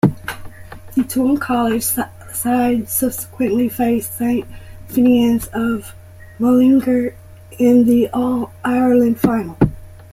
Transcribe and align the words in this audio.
The 0.95 1.03
Tuam 1.03 1.37
college 1.39 1.83
side 1.83 2.89
subsequently 2.89 3.69
faced 3.69 4.17
Saint 4.17 4.47
Finian's 4.89 5.45
of 5.53 5.93
Mullingar 6.39 7.13
in 7.59 7.85
the 7.85 8.09
All-Ireland 8.11 9.19
final. 9.19 9.57